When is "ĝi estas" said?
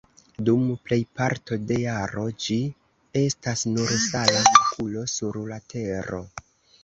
2.45-3.63